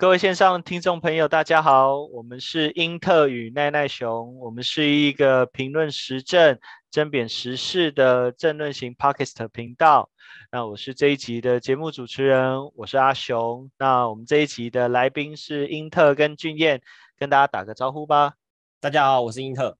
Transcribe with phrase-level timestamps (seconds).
[0.00, 6.56] 各位线上听众朋友，大家好，我们是英特与奈奈熊，我们是一个评论时政、
[6.88, 10.08] 争辩时事的政论型 podcast 频道。
[10.52, 13.68] 那我是这一集的节目主持人，我是阿雄。
[13.76, 16.80] 那我们这一集的来宾是英特跟俊彦，
[17.18, 18.34] 跟大家打个招呼吧。
[18.78, 19.76] 大家好，我是英特。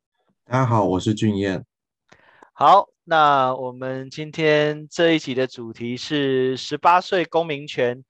[0.46, 1.64] 大家好，我是俊彦。
[2.52, 8.04] 好，那我们今天这一集的主题是十八岁公民权。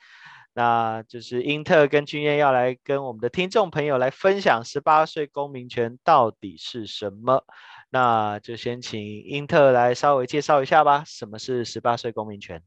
[0.59, 7.45] 那就是英特跟君燕要来跟我们的听众朋友来分享十八岁公民权到底是什么。
[7.91, 11.05] 那就先请英特来稍微介绍一下吧。
[11.07, 12.61] 什么是十八岁公民权？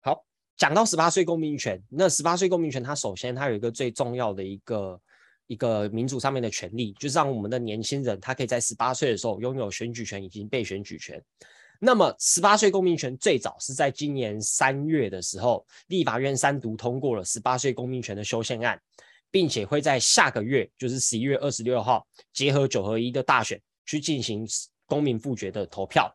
[0.00, 0.24] 好，
[0.56, 5.00] 讲到十八岁公民权，那十八岁公民权，它首先它有一个最重要的一个
[5.46, 11.22] 一个民主上面的权利，就是让我们的年轻人他可以在十八岁的时候拥有选举权以及被选举权。
[11.80, 18.80] 那么，十八岁公民权最早是在今年三月的时候，立法院三读通过了十八岁公民权的修宪案，
[19.30, 24.46] 并且会在下个月，就是十一月二十六号，结合九合一的大选去进行
[24.86, 26.10] 公民复决的投票。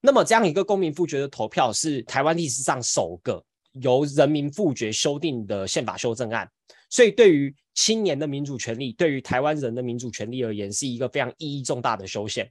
[0.00, 6.50] 那么，这样一个公民复决的投票是台湾历史上首个由人民复决修订的宪法修正案，
[6.88, 12.50] 所以对于青年的民主权利，对于台湾人的民主权利而言，是一个非常意义重大的修宪。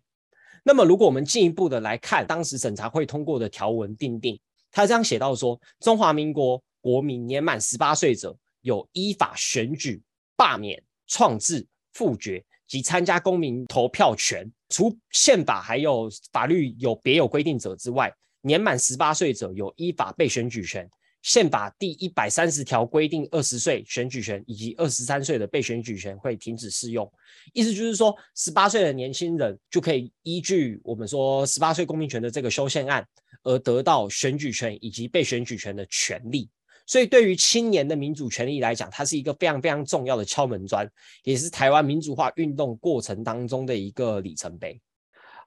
[0.64, 4.40] 那么，如果我们进一步的来看，当时审查会通过的条文定定，
[4.72, 10.02] 他这样写到说：中华民国国民年满十八岁者，有依法选举、
[10.36, 14.50] 罢免、创制、复决及参加公民投票权。
[14.70, 20.88] 除宪法还有法律有别有规定者之外，年满十八岁者有依法被选举权。
[21.22, 27.12] 宪法第一百三十条规定，二十岁选举权以及二十三岁的被选举权会停止适用。
[27.54, 33.06] 意思就是说，十八岁的年轻人就可以依据我们说十八岁公民权的这个修宪案，
[33.44, 36.50] 而得到选举权以及被选举权的权利。
[36.86, 40.90] 所以，对于青年的民主权利来讲，它是一个非常非常重要的敲门砖，
[41.24, 44.82] 也是台湾民主化运动过程当中的一个里程碑。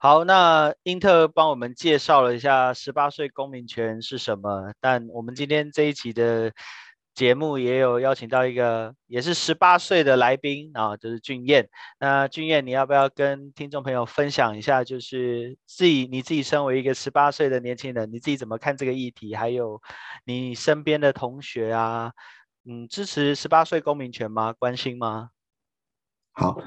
[0.03, 6.51] 好，那英特帮我们介绍了一下十八岁公民权是什么，但我们今天这一期的
[7.15, 11.69] 节目也有邀请到一个也是十八岁的来宾啊，就是俊彦。
[12.01, 19.33] 那俊彦，你要不要跟听众朋友分享一下，就是自己你自己身为一个十八岁的年轻人，你自己怎么看这个议题？
[19.33, 19.81] 还有
[20.25, 22.11] 你身边的同学啊，
[22.69, 24.51] 嗯，支持十八岁公民权吗？
[24.51, 25.29] 关心吗？
[26.33, 26.57] 好，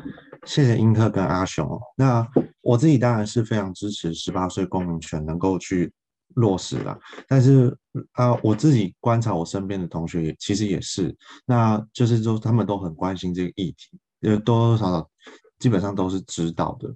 [0.46, 1.68] 谢谢英特跟阿雄。
[1.96, 2.26] 那
[2.62, 5.92] 我自己当然是非常支持十八岁公民权能够去
[6.34, 6.98] 落实了。
[7.28, 7.76] 但是
[8.12, 11.14] 啊，我自己观察我身边的同学也其实也是，
[11.44, 15.10] 那就是说他们都很关心这个议题，呃，多多少少
[15.58, 16.88] 基本上都是知道的。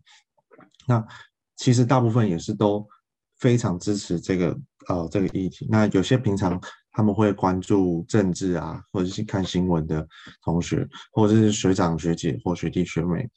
[0.87, 1.05] 那
[1.57, 2.87] 其实大部分也是都
[3.39, 4.57] 非常支持这个
[4.89, 5.67] 呃这个议题。
[5.69, 6.59] 那有些平常。
[6.93, 10.07] 他们会关注政治啊，或者是看新闻的
[10.43, 13.29] 同学，或者是学长学姐或学弟学妹，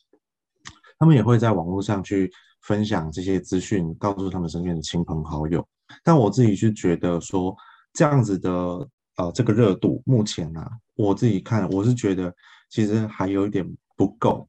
[0.98, 2.32] 他们也会在网络上去
[2.62, 5.66] 分享这些资讯，告诉他们身边的亲朋好友。
[6.04, 7.56] 但我自己是觉得说，
[7.94, 8.52] 这样子的
[9.18, 12.34] 呃这个热度，目前啊，我自己看，我是觉得
[12.70, 13.66] 其实还有一点
[13.96, 14.48] 不够。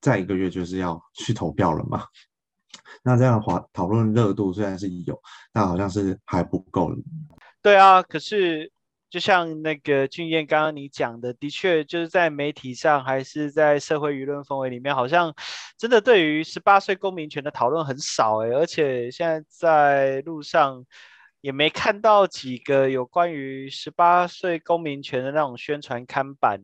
[0.00, 2.04] 再一个月就是要去投票了嘛，
[3.02, 5.20] 那这样的话讨论热度虽然是有，
[5.52, 6.90] 但好像是还不够。
[7.66, 8.70] 对啊，可是
[9.10, 15.34] 就像那个俊彦刚刚你讲的，的确就是在媒体上还是在社会舆论氛围里面，好像
[15.76, 20.86] 真的对于十八岁公民权的讨论很少哎，而且现在在路上
[21.40, 26.60] 也没看到几个有关于十八岁公民权的那种宣传看板，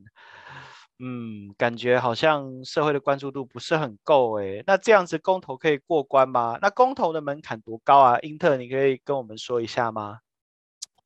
[1.00, 4.62] 嗯，感觉好像社会的关注度不是很够哎。
[4.68, 6.60] 那这样子公投可以过关吗？
[6.62, 8.20] 那公投的门槛多高啊？
[8.20, 10.20] 英特，你可以跟我们说一下吗？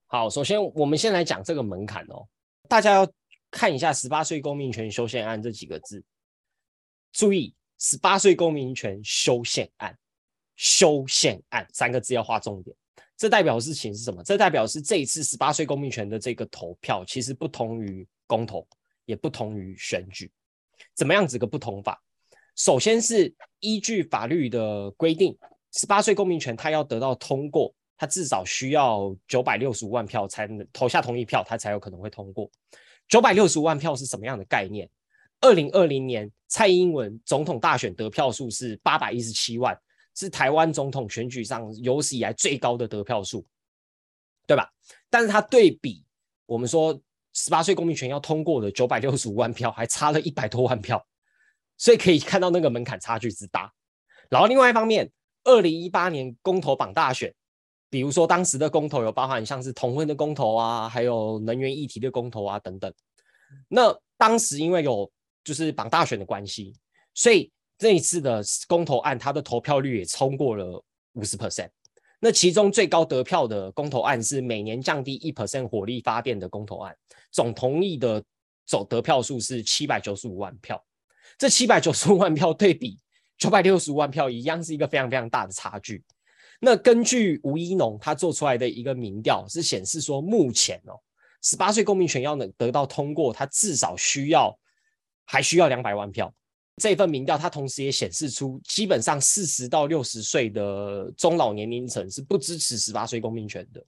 [0.08, 2.24] 好，首先我们先来讲这个门槛哦。
[2.68, 3.12] 大家要
[3.50, 6.02] 看一下“十八岁公民权修宪案”这几个字，
[7.12, 9.96] 注意“十八岁公民权修宪案”，
[10.54, 12.74] 修宪案三个字要划重点。
[13.16, 14.22] 这代表事情是什么？
[14.22, 18.64] 这代表是这一次十八岁公民权的这个投票，其实不同于公投，
[19.06, 20.30] 也不同于选举。
[20.94, 22.00] 怎么样子个不同法？
[22.54, 25.36] 首先是依据法律的规定，
[25.72, 27.74] 十八岁公民权它要得到通过。
[27.98, 32.50] 他至少需要九百六十五万票才能投下同意票，他才有可能会通过。
[33.08, 34.88] 九百六十五万票是什么样的概念？
[35.40, 39.78] 二零二零年蔡英文总统大选得票数是八百一十七万，
[40.14, 43.46] 是台湾总统选举上有史以来最高的得票数，
[44.46, 44.70] 对吧？
[45.08, 46.04] 但是他对比
[46.44, 47.00] 我们说
[47.32, 51.06] 十八岁公民权要通过的九百六十五万票，还差了一百多万票，
[51.78, 53.72] 所以可以看到那个门槛差距之大。
[54.28, 55.10] 然后另外一方面，
[55.44, 57.34] 二零一八年公投榜大选。
[57.96, 62.92] 比如说，当时的公投有包含像是同婚的公投啊，还有能源议题的公投啊等等。
[63.68, 65.10] 那当时因为有
[65.42, 66.74] 就是绑大选的关系，
[67.14, 70.84] 所以这一次的公投案，它的投票率也超过了
[71.14, 71.70] 五十 percent。
[72.20, 76.94] 那其中最高得票的公投案是每年降低一 percent 火力发电的公投案，
[77.30, 78.22] 总同意的
[78.66, 80.84] 总得票数是七百九十五万票。
[81.38, 82.98] 这七百九十五万票对比
[83.38, 86.04] 九百六十五万票，一样是一个非常非常大的差距。
[86.60, 90.98] 那根据吴一农他做出来的一个民调是显示说，目前哦，
[91.42, 94.58] 十八岁公民权要能得到通过，他至少需要
[95.24, 96.32] 还需要两百万票。
[96.82, 103.82] 这份民调，它同时也显示出，基本上四十到六十岁的中老年龄层是不支持十八岁公民权的。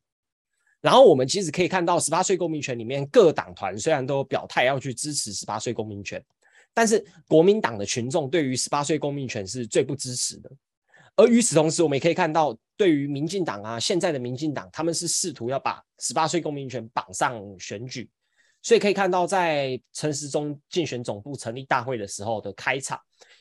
[0.81, 6.25] 然后我们其实可以看到，十八岁公民权里面各党团虽然都表态要去支持十八岁公民权，
[6.73, 10.51] 但是国民党的群众对于十八岁公民权是最不支持的。
[11.19, 18.09] 而与此同时，我们也可以看到，对于民进党啊，现在的民进党，他们是试图要把十八岁公民权绑上选举。
[18.63, 23.01] 所以可以看到，在陈时中竞选总部成立大会的时候的开场，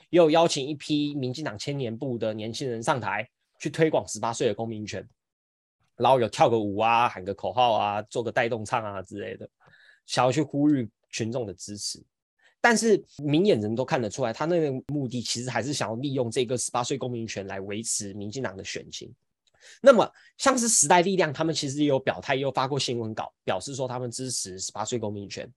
[0.09, 3.29] 也有邀请一批民进党青年部的年轻人上台
[3.59, 5.07] 去推广十八岁的公民权，
[5.97, 9.47] 然后有跳个舞啊、喊个口号啊、做个带动唱啊之类的，
[10.07, 12.03] 想要去呼吁群众的支持。
[12.59, 19.13] 但是明眼人都看得出来，他那个目的其实还是想要利用这个十八岁公民权来维持民进党的选情。
[19.81, 25.49] 那么，像是时代力量，他们其实也有表态，也有发过新闻稿，表示说他们支持十八岁公民权。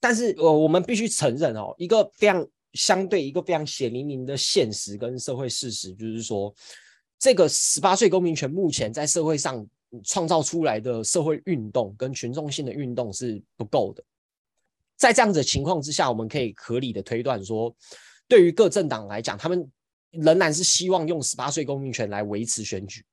[0.00, 6.52] 但是，呃，我们必须承认哦，一个非常相对、一个非常血淋淋的现实跟社会事实，就是说，
[7.18, 9.64] 这个十八岁公民权目前在社会上
[10.04, 14.02] 创造出来的社会运动跟群众性的运动是不够的。
[15.04, 17.76] 在这样子的情况之下，我们可以合理的推断说，
[18.26, 19.70] 对于各政党来讲，他们
[20.12, 23.04] 仍然是希望用十八岁公民权来维持选举。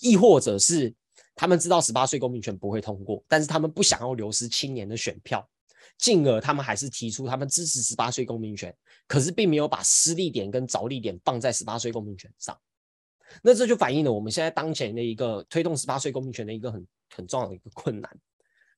[0.00, 0.92] 亦或者是
[1.36, 5.48] 他们知道十八岁公民权不会通过，但是他们不想要流失青年的选票，
[5.96, 8.74] 进而他们还是提出他们支持十八岁公民权，
[9.06, 12.58] 可是并没有把施力点跟着力点放在十八岁公民权上。
[13.44, 18.18] 那这就反映了我们现在当前的一个推动十八岁公民权的一个很很重要的一个困难，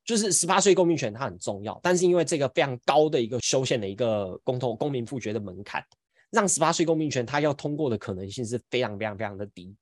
[0.04, 5.84] 就是十八岁公民权它很重要，但是因为这个非常高的一个修宪的一个公投公民复决的门槛，
[6.30, 9.74] 让十八岁公民权它要通过的可能性是非常非常非常的低。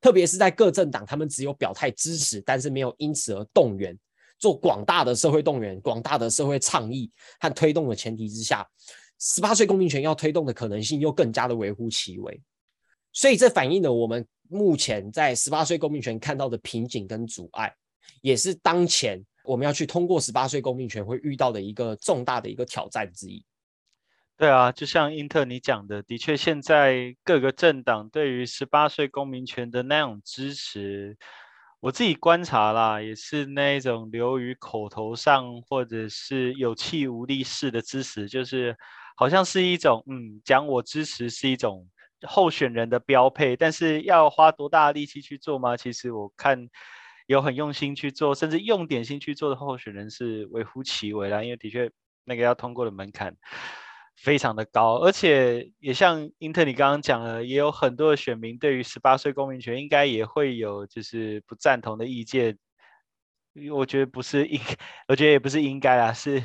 [0.00, 3.98] 特别是在各政党，他们只有表态支持，但是没有因此而动员，
[4.38, 7.10] 做广大的社会动员、广大的社会倡议
[7.40, 8.66] 和推动的前提之下，
[9.18, 12.40] 十八岁公民权要推动的可能性又更加的微乎其微。
[13.12, 17.74] 所以这反映了我们目前在十八岁公民权看到的瓶颈跟阻碍，
[18.20, 23.44] 也是当前我们要去通过十八岁公民权会遇到的一个重大的一个挑战之一。
[24.38, 31.16] 对啊，就像英特你讲的，的确，现在各个政党对于十八岁公民权的那种支持，
[31.80, 38.76] 我自己观察啦，也是那种流于口头上或者是有气无力式的支持，就是
[39.16, 41.88] 好像是一种嗯，讲我支持是一种
[42.26, 45.78] 候选人的标配，但是要花多大力气去做吗？
[45.78, 46.68] 其实我看
[47.26, 51.90] 有很用心去做，甚至用点心去做的候选人是微乎其微啦，因为的确
[52.24, 53.36] 那个要通过的门槛。
[54.18, 62.56] 非常的高，而且也像英特你刚刚讲了，也有很多的选民对于十八岁公民权应该也会有就是不赞同的意见。
[63.72, 64.60] 我觉得不是应，
[65.08, 66.42] 我觉得也不是应该啊，是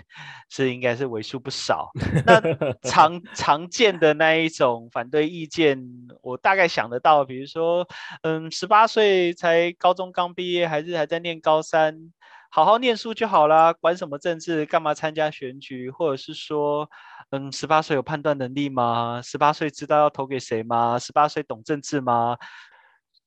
[0.50, 1.91] 是应该是为数不少。
[2.25, 2.41] 那
[2.89, 5.77] 常 常见的那一种反对意见，
[6.22, 7.88] 我大概想得到，比如说，
[8.24, 12.12] 嗯，十八岁才高中刚毕业，还是还在念高三。
[12.53, 14.65] 好好念书就好啦，管什么政治？
[14.65, 15.89] 干嘛参加选举？
[15.89, 16.89] 或者是说，
[17.30, 19.22] 嗯，十八岁有判断能力吗？
[19.24, 21.00] 十八岁知道要投给谁吗？
[21.00, 22.38] 十八岁懂政治吗？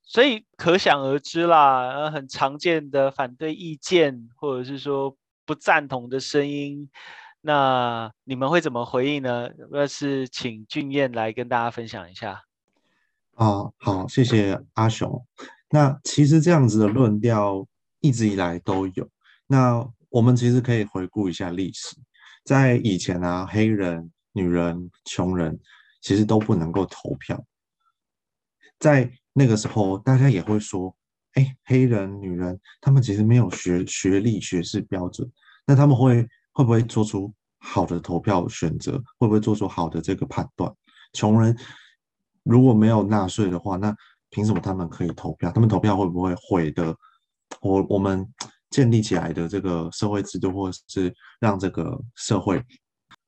[0.06, 6.88] 所以可想而知啦，很常见的反对意见，或者是说不赞同的声音，
[7.40, 9.50] 那你们会怎么回应呢？
[9.70, 12.42] 那是请俊彦来跟大家分享一下。
[13.36, 15.26] 哦，好，谢谢阿雄。
[15.70, 17.66] 那其实这样子的论调
[18.00, 19.08] 一直以来都有。
[19.46, 21.96] 那我们其实可以回顾一下历史，
[22.44, 25.58] 在以前啊，黑人、女人、穷人
[26.00, 27.44] 其实都不能够投票。
[28.78, 30.96] 在那个时候，大家也会说
[31.34, 35.30] ：“哎，黑人、女人他们其实没有学学历、学识标准，
[35.66, 38.92] 那他们会会不会做出好的投票选择？
[39.18, 40.72] 会不会做出好的这个判断？
[41.12, 41.54] 穷人
[42.44, 43.94] 如果没有纳税的话，那
[44.30, 45.52] 凭什么他们可以投票？
[45.52, 46.96] 他们投票会不会毁的？
[47.60, 48.26] 我我们。”
[48.70, 52.60] 建立起来的这个社会制度，或是让这个社会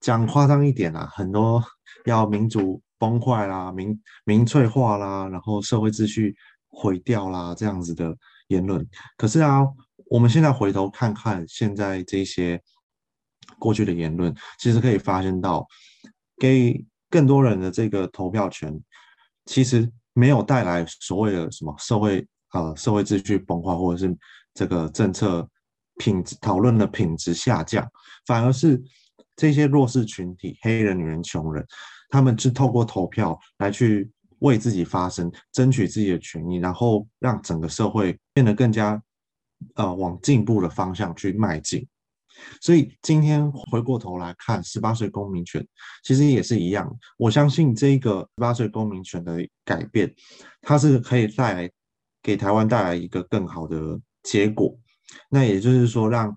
[0.01, 1.63] 讲夸张一点啊，很多
[2.05, 6.35] 要民主崩坏啦、民民粹化啦，然后社会秩序
[6.69, 8.17] 毁掉啦这样子的
[8.49, 8.87] 言论。
[9.17, 9.61] 可是啊，
[10.07, 12.61] 我们现在回头看看现在这些
[13.59, 15.67] 过去的言论，其实可以发现到，
[16.39, 18.79] 给更多人的这个投票权，
[19.47, 24.17] 其实没有带来所谓的什么社会呃社会秩序崩坏，或者是
[24.55, 25.49] 这个政策
[25.99, 27.87] 品质讨论的品质下降，
[28.27, 28.83] 反而是
[29.37, 31.67] 这些弱势群体，黑人、女人、穷人，
[32.11, 34.11] 他们是透过投票来去
[34.41, 39.03] 为自己发声，争取自己的权益，然后让整个社会变得更加
[39.75, 41.87] 呃往进步的方向去迈进。
[42.61, 45.67] 所以今天回过头来看，十八岁公民权
[46.05, 46.87] 其实也是一样。
[47.17, 50.15] 我相信这个十八岁公民权的改变，
[50.61, 51.71] 它是可以带来
[52.23, 54.79] 给台湾带来一个更好的结果。
[55.31, 56.31] 那也就是说，让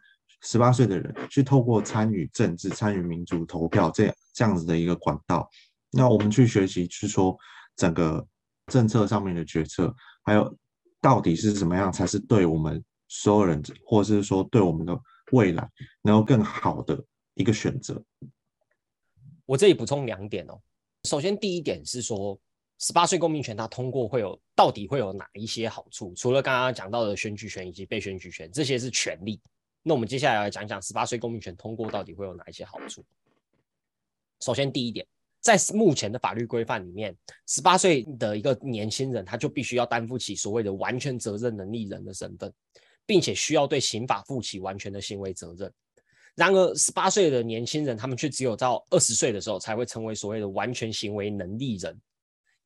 [0.43, 5.49] 十八岁的人去透过参与政治、参与民主投票这样这样子的一个管道，
[5.91, 7.37] 那我们去学习，去说
[7.75, 8.25] 整个
[8.67, 9.93] 政策上面的决策，
[10.23, 10.57] 还有
[11.01, 14.97] 到底是怎么样才是对我们所有人，或者是说对我们的。
[15.31, 15.69] 未来
[16.01, 16.99] 能够更好的
[17.35, 18.03] 一个选择。
[19.45, 20.59] 我这里补充两点哦。
[21.03, 22.35] 首先，第一点是说，
[22.79, 26.15] 十八岁公民权它通过会有到底会有哪一些好处？
[26.15, 29.39] 除了刚刚讲到的选举权以及被选举权，这些是权利。
[29.83, 33.05] 那我们接下来来讲讲十八岁公民权通过到底会有哪一些好处。
[34.41, 35.05] 首先，第一点，
[35.41, 37.15] 在目前的法律规范里面，
[37.47, 42.53] 十八岁的一个年轻人他就必须要担负起所谓的完全责任能力人的身份。
[43.09, 45.73] 并且需要对刑法负起完全的行为责任。
[46.35, 51.99] 然而，十八岁的年轻人，他们却只有到二十岁的时候才会成为所谓的完全行为能力人。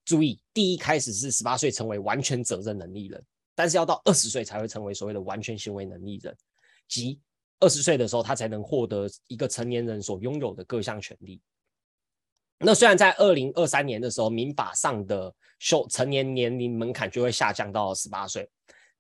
[0.04, 3.24] 注意，第一开始是十八岁成为完全责任能力人，
[3.56, 6.36] 但是要到二十岁才会成为所谓的完全行为能力人，
[6.90, 7.22] 即
[7.62, 11.40] 二十岁的时候他才能获得一个成年人所拥有的各项权利。
[12.64, 18.50] 那虽然在二零二三年的时候，民法上的修成年年龄门槛就会下降到十八岁，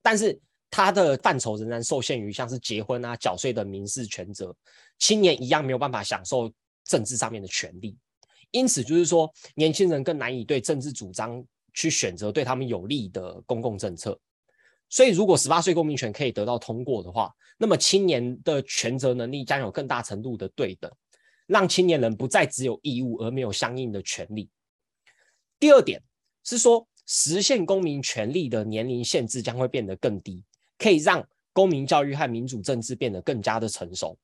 [0.01, 0.39] 但是。
[0.75, 4.51] 他的范畴仍然受限于像是结婚啊、缴税的民事权责，
[4.97, 6.51] 青年一样没有办法享受
[6.83, 7.95] 政治上面的权利。
[8.49, 14.19] 因此，就是说，年轻人更难以对政治主张去选择对他们有利的公共政策。
[14.89, 20.91] 所以，如果十八岁公民权可以得到通过的话，那么青年的权责能力将有更大程度的对等，
[21.53, 24.49] 让青年人不再只有义务而没有相应的权利。
[25.59, 26.01] 第二点
[26.43, 30.43] 是说，实现公民权利的年龄限制将会变得更低。
[30.79, 34.17] 可以让公民教育和民主政治变得更加的成熟。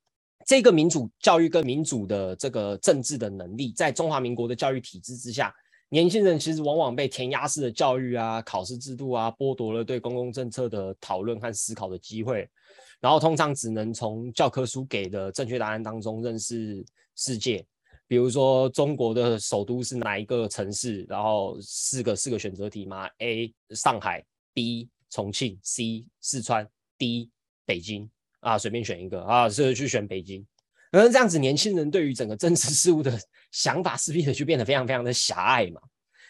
[0.44, 5.54] 这个民主教育跟民主的这个政治的能力，在中华民国的教育体制之下，
[5.88, 12.48] 年轻人其实往往被填鸭式的教育啊、考试制度啊，剥夺了对公共政策的讨论和思考的机会。
[13.00, 16.84] 然后通常只能从教科书给的正确答案当中认识
[17.16, 17.64] 世界。
[18.06, 21.06] 比如说，中国的首都是哪一个城市？
[21.08, 23.54] 然后四个四个选择题嘛：A.
[23.70, 24.88] 上海，B.
[25.10, 27.30] 重庆、C、四川、D、
[27.64, 28.08] 北京
[28.40, 30.46] 啊，随便选一个啊，是去选北京。
[30.92, 33.16] 而这样子，年轻人对于整个政治事务的
[33.52, 35.80] 想法，势必的就变得非常非常的狭隘嘛。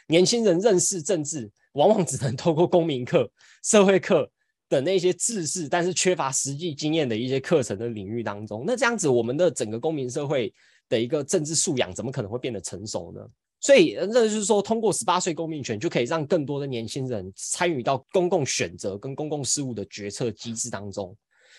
[0.06, 3.30] 年轻人认识政治，往往只能透过公民课、
[3.62, 4.30] 社会课
[4.70, 8.64] 的那些知识，但是缺乏实际经验的一些课程的领域当中。
[8.66, 10.50] 那这样子，我们的整个公民社会
[10.88, 13.20] 的一个政治素养，怎么可能会变得成熟呢？
[13.62, 21.14] 所以，那就是说，通过十八岁公民权，就可以让更多的年轻人参与到公共选择跟公共事务的决策机制当中，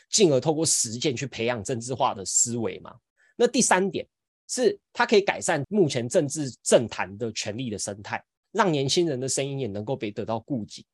[0.09, 2.95] 进而透过实践去培养政治化的思维嘛。
[3.35, 4.07] 那第三点
[4.47, 10.85] 是，它可以改善目前政治政坛的权力的生态，让年轻人的声音也能够被得到顾及。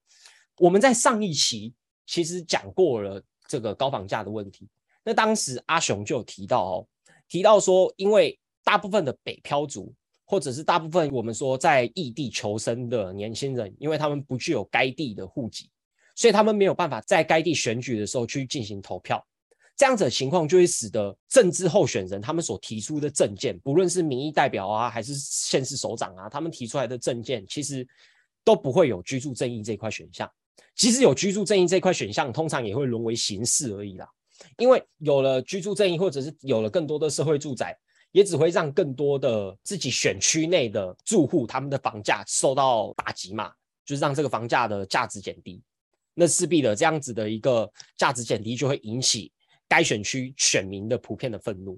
[0.58, 1.74] 我们在上一期
[2.08, 4.68] 其实讲过了这个高房价的问题，
[5.04, 6.88] 那当时阿雄就有提到哦，
[7.28, 9.94] 提到说，因为大部分的北漂族。
[10.30, 15.70] 或者是大部分我们说在异地求生的年轻人，因为他们不具有该地的户籍，
[16.18, 19.26] 所以他们没有办法在该地选举的时候去进行投票。
[19.78, 27.88] 这样子的情况就会使得政治候选人他们所提出的政见，不论是民意代表啊，还是县市首长啊，他们提出来的政见，其实
[28.44, 30.30] 都不会有居住正义这块选项。
[30.76, 34.08] 即使有居住正义这块选项，通常也会沦为形式而已啦。
[34.58, 37.78] 因为有了居住正义，或者是有了更多的社会住宅。
[38.14, 43.52] 也只会让更多的自己选区内的住户，他们的房价受到打击嘛，
[43.86, 45.62] 就是让这个房价的价值减低。
[46.16, 49.32] 那势必的这样子的一个价值减低，就会引起
[49.68, 51.78] 该选区选民的普遍的愤怒。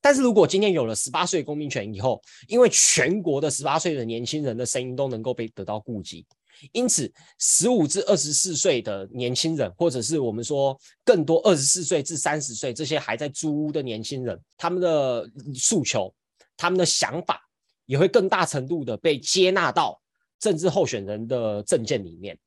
[0.00, 6.24] 但是如果今天有了十八岁公民权以后，因为全国的十八岁的年轻人的声音都能够被得到顾及。
[6.72, 16.14] 因此，十五至二十四岁的年轻人，或者是我们说更多二十四岁至三十岁这些还在租屋的年轻人，他们的诉求、
[16.56, 17.40] 他们的想法，
[17.86, 20.00] 也会更大程度的被接纳到
[20.38, 22.38] 政治候选人的政见里面，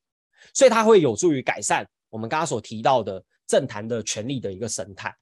[0.54, 5.14] 所以它会有助于改善我们刚刚所提到的政坛的权力的一个生态。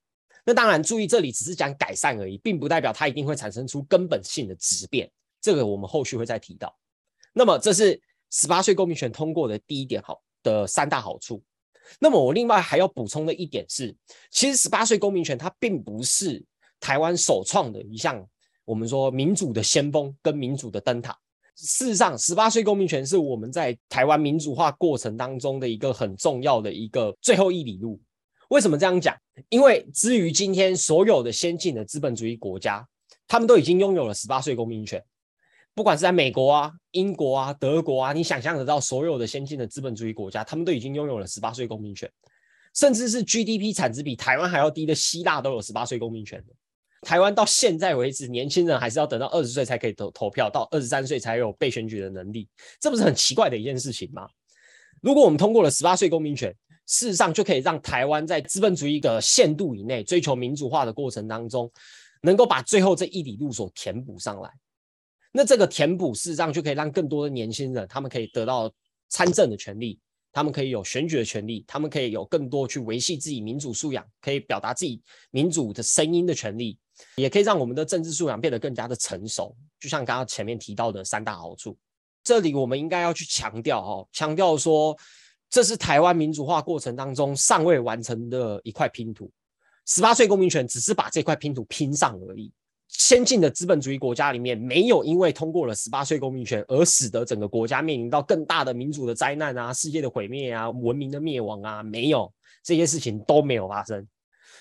[0.46, 5.10] 那当然，注意这里只是讲改善而已，并不代表它一定会产生出根本性的质变。
[5.42, 6.76] 这个我们后续会再提到。
[7.34, 8.00] 那么，这是
[8.32, 11.42] 十八岁公民权通过的第一点好的三大好处。
[12.00, 13.96] 那么，我另外还要补充的一点是，
[14.32, 16.44] 其实十八岁公民权它并不是
[16.80, 18.28] 台湾首创的一项
[18.66, 21.16] 我们说民主的先锋跟民主的灯塔。
[21.56, 28.02] 事实上，十八岁公民权是我们在台湾民主化过程当中的一个很重要的一个最后一里路。
[28.50, 29.16] 为什么这样讲？
[29.50, 32.86] 因为至于今天所有的先进的资本主义国家，
[33.28, 35.02] 他们都已经拥有了十八岁公民权。
[35.76, 42.10] 不管是在美国啊、英国啊、德国啊，你想象得到所有的先进的资本主义国家，他们都已经拥有了十八岁公民权。
[42.74, 46.42] 甚至是 GDP 产值比台湾还要低的希腊都有十八岁公民权。
[47.02, 52.48] 台湾到现在为止，年轻人还是要等到二十岁才可以投投票，到二十三岁才有被选举的能力，
[52.80, 54.28] 这不是很奇怪的一件事情吗？
[55.02, 56.56] 如果我们通过了十八岁公民权，
[56.88, 61.70] 事实上就可以让台湾在资本主义的限度以内追求民主化的过程当中，
[62.22, 64.50] 能够把最后这一里路所填补上来。
[65.38, 68.72] 那这个填补事实上就可以让更多的年轻人，他们可以得到
[69.10, 70.00] 参政的权利。
[70.32, 75.02] 他们可以有选举的权利，他们可以有更多去维系自己民主素养，可以表达自己
[75.32, 76.78] 民主的声音的权利，
[77.18, 79.56] 也可以让我们的政治素养变得更加的成熟。
[79.80, 81.78] 就像刚刚前面提到的三大好处，
[82.22, 84.98] 这里我们应该要去强调哦，强调说
[85.50, 89.32] 这是台湾民主化过程当中尚未完成的一块拼图，
[89.86, 92.52] 十八岁公民权只是把这块拼图拼上而已。
[92.88, 102.32] 先进的资本主义国家里面，没有因为通过了十八岁公民权而使得整个国家面临到更大的民主的灾难啊、世界的毁灭啊、文明的灭亡啊，没有
[102.64, 104.08] 这些事情都没有发生。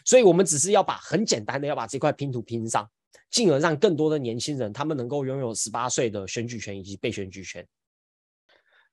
[0.04, 2.88] 所以，我们只是要把很简单的要把这块拼图拼上，
[3.30, 7.66] 进而让更多的年轻人他们能够拥有十八岁的选举权以及被选举权。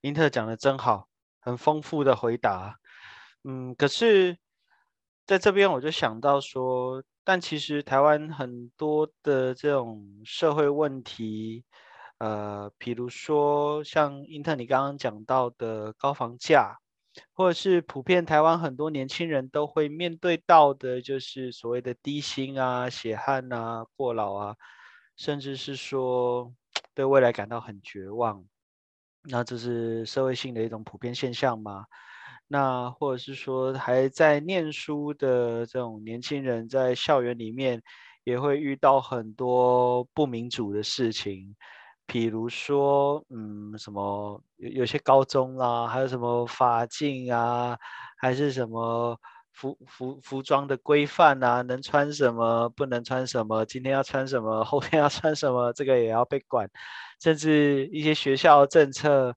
[0.01, 1.07] 英特讲的真好，
[1.39, 2.77] 很丰富的回答。
[3.43, 4.37] 嗯，可是
[5.31, 7.01] 在这边我就想到说。
[7.23, 11.63] 但其实台湾很多的这种社会问题，
[12.17, 16.75] 呃，比如说像英特你刚刚讲到的高房价，
[17.31, 24.55] 或者是普遍台湾很多年轻人都会面对到的，就是所谓的低薪啊、血汗啊、过劳啊，
[25.15, 26.51] 甚至是说
[26.93, 28.43] 对未来感到很绝望，
[29.21, 31.85] 那这是社会性的一种普遍现象吗？
[32.51, 37.81] 那或者是说还在念书的这种年轻人，在校园里面
[38.25, 41.55] 也会遇到很多不民主的事情，
[42.05, 47.77] 比如说，嗯，什么有有些高中啦，还有什么法禁啊，
[48.17, 49.17] 还是什么
[49.53, 56.69] 服服服装的规范啊，能穿什么，不能穿什么，今天要穿什么，后天要穿什么，这个也要被管，
[57.21, 59.33] 甚至一些学校政策。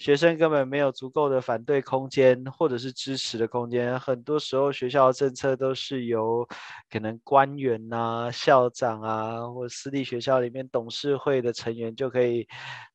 [0.00, 4.00] 学生根本没有足够的反对空间，或者是支持的空间。
[4.00, 6.48] 很多时候，学校的政策都是由
[6.90, 12.48] 可能官员啊、校长啊，或私立学校里面董事会的成员就可以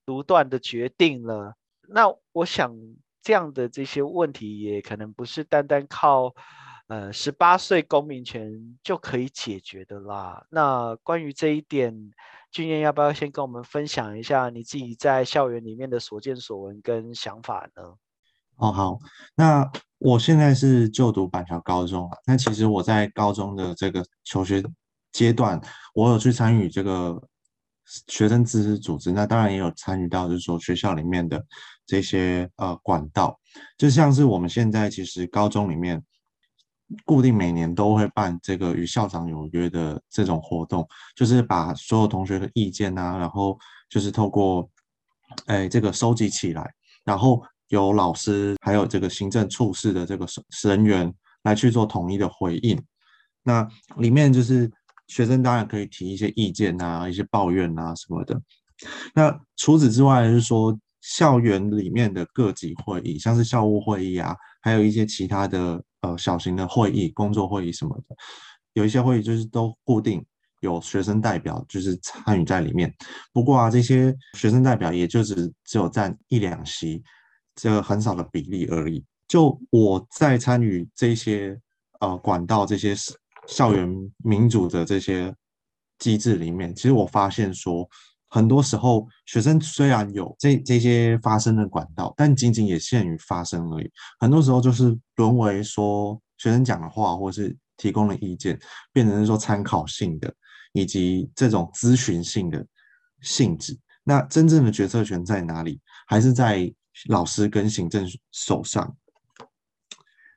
[0.03, 1.53] 独断的决定了。
[1.87, 2.75] 那我想，
[3.21, 6.33] 这样的这些问题也可能不是单单靠
[6.87, 10.45] 呃十八岁公民权就可以解决的啦。
[10.49, 12.11] 那关于这一点。
[12.51, 17.83] 俊彦要不要先跟我们分享一下你自己在校园里面的所见所闻跟想法呢？
[18.55, 18.97] 哦，好，
[19.35, 22.17] 那我现在是就读板桥高中啊。
[22.25, 24.63] 那其实我在高中的这个求学
[25.11, 25.59] 阶段，
[25.93, 27.21] 我有去参与这个
[28.07, 31.45] 学生自治组织，那当然也有参与到就是说学校里面的
[31.85, 33.37] 这些呃管道，
[33.77, 36.01] 就像是我们现在其实高中里面。
[37.03, 43.57] 固定每年都会办这个与校长有约的这种活动，就是把所有同学的意见啊，然后
[43.89, 44.69] 就是透过，
[45.47, 46.71] 哎，这个收集起来，
[47.03, 50.27] 然后由老师还有这个行政处室的这个
[50.63, 52.79] 人员来去做统一的回应。
[53.41, 53.67] 那
[53.97, 54.71] 里面就是
[55.07, 58.39] 学生当然可以提一些意见啊，一些抱怨啊什么的。
[59.15, 65.83] 那除此之外，就是说校园里面的各级会议，像是校务会议啊，还有一些其他的。
[66.05, 68.15] 呃，小型的会议、工作会议什么的，
[68.73, 70.23] 有一些会议就是都固定
[70.61, 72.93] 有学生代表，就是参与在里面。
[73.33, 77.01] 不过啊，这些学生代表也就只只有占一两席，
[77.55, 79.03] 这个很少的比例而已。
[79.27, 81.59] 就我在参与这些
[82.01, 82.93] 呃管道、这些
[83.47, 83.89] 校园
[84.23, 85.33] 民主的这些
[85.97, 87.89] 机制里面，其实我发现说。
[88.35, 93.89] 很多时候，学生虽然有这这些发声的管道，但仅仅也限于发声而已。
[94.19, 98.59] 很多时候就是沦为说学生讲的话，或是提供的意见，
[98.91, 100.33] 变成是说参考性的，
[100.73, 102.67] 以及这种咨询性的
[103.21, 103.79] 性质。
[104.03, 105.79] 那真正的决策权在哪里？
[106.05, 106.69] 还是在
[107.07, 108.97] 老师跟行政手上？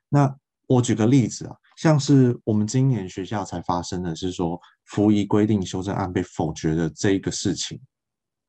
[0.07, 0.33] 那
[0.67, 4.57] 我举个例子啊，像是我们今年学校才发生的是说，
[4.89, 7.79] 服仪规定修正案被否决的这一个事情。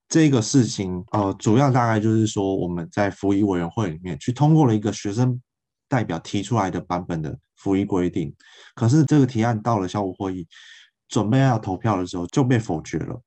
[0.08, 5.40] 这个事情，呃，主要大概就是说，我们在服役委员会里面去通过了一个学生
[5.88, 8.34] 代表提出来的版本的服役规定，
[8.74, 10.48] 可是这个提案到了校务会议
[11.08, 13.22] 准备要投票的时候就被否决了。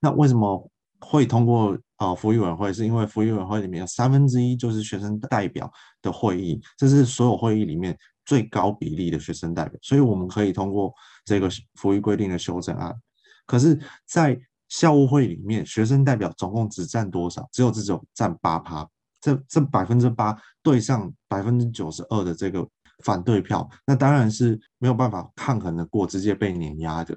[0.00, 2.72] 那为什么会通过呃服役委员会？
[2.72, 5.70] 是因为服役委员会里面有三分之一就是学生代表
[6.02, 10.92] 的会议，这是所有会议里面最高比例的学生代表，所以我们可以通过
[11.26, 12.96] 这个服役规定的修正案。
[13.44, 17.46] 可是，在校务会里面，学生代表总共只占多少？
[17.52, 18.88] 只有这种占八趴，
[19.20, 22.66] 这这百分之八对上百分之九十二的这个
[23.04, 27.16] 反对票，那当然是没有办法抗衡的过，直接被碾压的。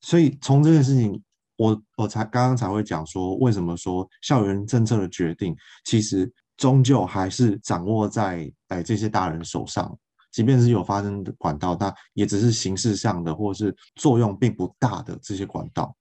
[0.00, 1.22] 所以从这件事情，
[1.56, 9.94] 我我才刚刚才会讲说，为什么说校园政策的决定，其实终究还是掌握在哎这些大人手上，
[10.30, 15.96] 即便是有发生的管道，它也只是形式上的，或是作用并不大的这些管道。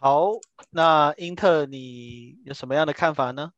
[0.00, 0.30] 好，
[0.70, 3.52] 那英特你有什么样的看法呢？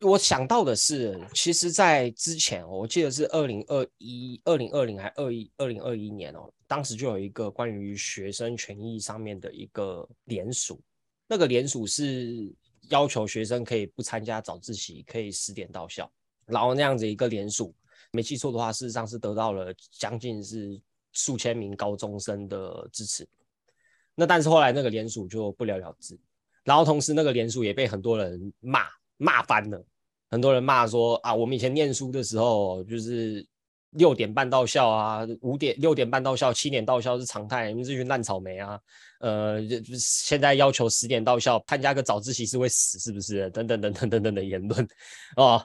[0.00, 10.78] 我想到的是，其实，在之前，我记得是二零二一、二零二零还二一、二零二一年哦，当时就有一个关于学生权益上面的一个联署，
[11.26, 12.54] 那个联署是
[12.90, 16.10] 要求学生可以不参加早自习，可以十点到校，
[16.44, 17.74] 然后那样子一个联署，
[18.14, 20.80] 没记错的话，事实上是得到了将近是
[21.12, 23.26] 数千名高中生的支持。
[24.14, 26.16] 那但是后来那个联署就不了了之，
[26.62, 28.82] 然后同时那个联署也被很多人骂
[29.16, 29.84] 骂翻了，
[30.30, 33.44] 很多人骂说啊，我们以前念书的时候就是
[33.90, 38.78] 六点半到校啊，五点六点半到校，七点到校是常态，你们这群烂草莓啊，
[39.18, 39.58] 呃，
[39.98, 43.50] 现在要求十点到校，参加个早自习是会死是不是？
[43.50, 44.88] 等等等等等等的言论
[45.36, 45.60] 哦。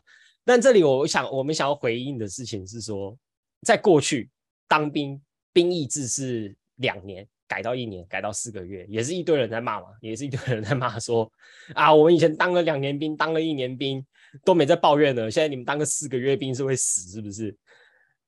[0.49, 3.15] 但这里我想我们想要回应的事情是说，
[3.61, 4.27] 在过去
[4.67, 5.21] 当兵
[5.53, 7.27] 兵役制是两年。
[7.47, 11.31] 改到一年，改到四个月，也是一堆人在骂嘛，也是一堆人在骂说
[11.73, 14.05] 啊，我们以前当了两年兵，当了一年兵
[14.43, 17.55] 都没在抱怨呢，现在你们当个四个月兵是会死是不是？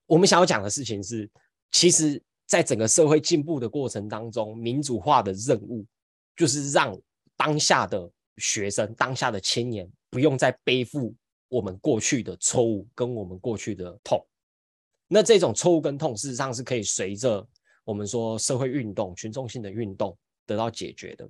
[0.08, 1.30] 我们想要讲的事情是，
[1.72, 5.86] 其实在整个社会进步的过程当中，民主化的任务
[6.36, 7.00] 就是让
[7.38, 11.14] 当下的学生、当下的青年不用再背负
[11.52, 14.26] 我们过去的错误跟我们过去的痛。
[15.10, 17.46] 那这种错误跟痛，事实上是可以随着。
[17.84, 21.28] 我们说社会运动、群众性的运动得到解决的。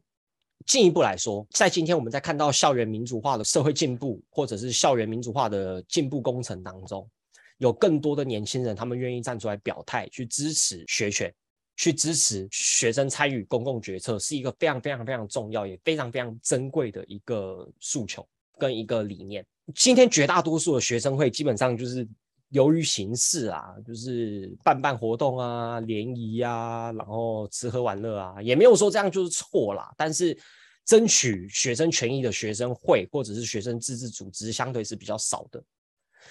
[0.68, 7.10] 进一步来说，在今天我们在看到校园民主化的社会进步，或者是校园民主化的进步工程当中，
[7.58, 11.34] 有更多的年轻人，他们愿意站出来表态，去支持学权，
[11.78, 18.28] 去支持学生参与公共决策，是一个非常非常非常重要，也非常非常珍贵的一个诉求
[18.60, 19.44] 跟一个理念。
[19.76, 22.08] 今天绝大多数的学生会基本上就是。
[22.54, 29.90] 由于形式啊，就是办办活动啊、联谊啊，然后吃喝玩乐啊，也没有说这样就是错啦。
[29.96, 30.38] 但是，
[30.84, 35.64] 争取学生权益的学生会或者是学生自治组织，相对是比较少的。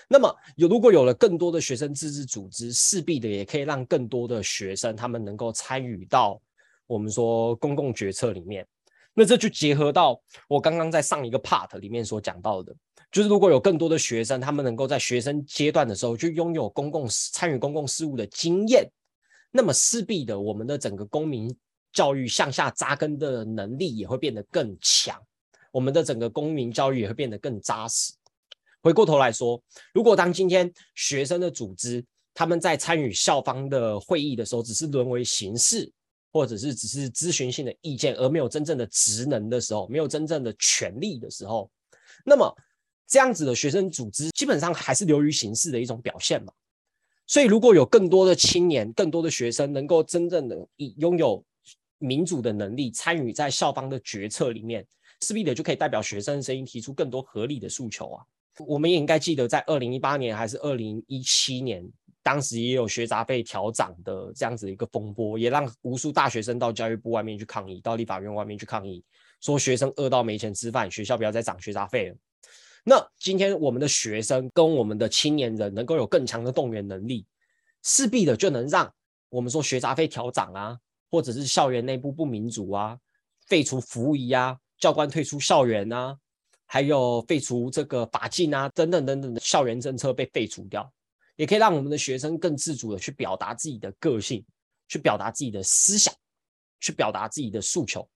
[0.09, 6.39] 那么，有如果有了更多的学生自治组织，势必的也可以让更多的学生他们能够参与到
[6.87, 8.67] 我们说公共决策里面。
[9.15, 12.77] 那这就结合到我刚刚在上一个 part 里面所讲到的。
[13.11, 18.89] 就是如果有更多的学生，他们能够在学生阶段的时候就拥有公共参与公共事务的经验，
[19.51, 21.53] 那么势必的，我们的整个公民
[21.93, 25.21] 教育向下扎根的能力也会变得更强，
[25.73, 28.13] 我们的整个公民教育也会变得更扎实。
[28.81, 29.61] 回过头来说，
[29.93, 35.91] 如果当今天学生的组织他们在参与校方的会议的时候，只是沦为形式，
[36.33, 41.69] 或者是只是咨询性的意见，而没有真正的职能的时候，没有真正的权利的时候，
[42.25, 42.57] 那么。
[43.11, 46.53] 这样子的学生组织基本上还是流于形式的一种表现嘛，
[47.27, 51.45] 所以如果有更多的青年、更多的学生能够真正的以拥有
[51.99, 54.87] 民主的能力，参与在校方的决策里面，
[55.23, 58.25] 势必的就可以代表学生的声音，提出更多合理的诉求啊。
[58.65, 61.85] 我们也应该记得，在二零一八年还是二零一七年，
[62.23, 69.03] 当时也有学杂费调涨的这样子一个风波，也让无数大学生到教育部外面去抗议，到立法院外面去抗议，
[69.41, 72.17] 说学生饿到没钱吃饭，学校不要再涨学杂费了。
[72.85, 77.27] 那今天我们的学生跟我们的青年人能够有更强的动员能力，
[77.83, 78.93] 势必的就能让
[79.29, 80.79] 我们说学杂费调涨啊，
[81.11, 82.99] 或者是校园内部不民主啊，
[83.47, 86.17] 废除服仪啊，教官退出校园啊，
[86.65, 90.91] 还有废除这个法禁啊，等等等等的校园政策被废除掉，
[91.37, 94.45] 也可以让我们的学生更自主的去表达自己的个性，
[94.89, 96.15] 去表达自己的思想，
[96.81, 98.09] 去表达自己的诉求。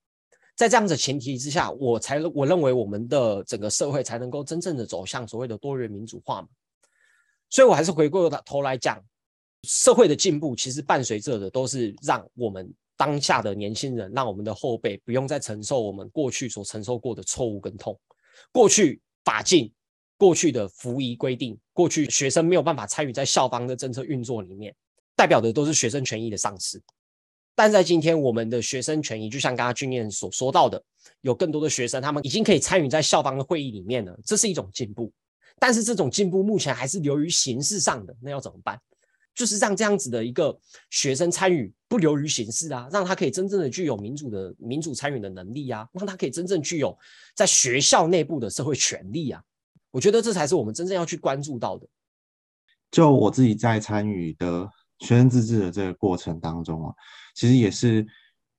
[0.56, 6.48] 在这样的前提之下，我才我认为我们的整个社会才能够真正的走向所谓的多元民主化嘛。
[7.50, 9.02] 所以，我还是回过头来讲，
[9.62, 17.98] 社会的进步其实伴随着的都是让我们当下的年轻人，让我们的后辈不用再承受我们过去所承受过的错误跟痛。
[18.52, 19.72] 过去法禁、
[20.16, 24.74] 过去的服仪规定、过去学生没有办法参与在校方的政策运作里面，
[25.16, 26.80] 代表的都是学生权益的丧失。
[27.54, 30.82] 但在今天，我们的学生权益就像刚刚俊彦所说到的，
[31.20, 35.12] 有更多的学生他们已经可以参与在校方的会议里面了，这是一种进步。
[35.58, 38.76] 但是这种进步目前还是流于形式上的，那要怎么办？
[39.34, 40.56] 就是让这样子的一个
[40.90, 46.96] 学生参与不流于形式啊，让他可以真正的具有民主的民主参与的能力啊，让他可以真正具有
[47.36, 49.42] 在学校内部的社会权利啊。
[49.92, 51.86] 我觉得这才是我们真正要去关注到的。
[52.90, 54.68] 就我自己在参与的
[55.00, 56.94] 学生自治的这个过程当中啊。
[57.34, 58.06] 其实也是，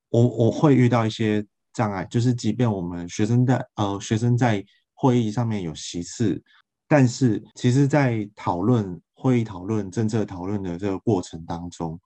[0.10, 6.42] 我我会遇到一些障碍，就是即便我们学生在呃学生在会议上面有席次，
[6.88, 12.00] 但是其实，在讨论会议讨论政策讨论的这个过程当中，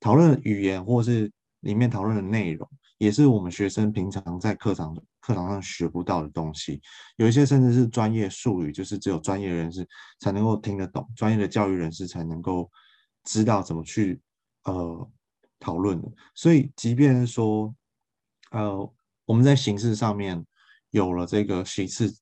[0.00, 2.66] 讨论语言或是里面讨论的内容，
[2.96, 6.80] 也是我们学生平常在课堂课堂上学不到的东西，
[7.16, 9.86] 有一些甚至是专业术语，就是只有专业人士
[10.20, 12.70] 才能够听得懂，专业的教育人士才能够
[13.24, 14.18] 知道怎么去
[14.64, 15.10] 呃。
[15.60, 17.74] 讨论的，所以即便说，
[18.50, 18.92] 呃，
[19.24, 20.44] 我们在形式上面
[20.90, 22.14] 有了这个形式，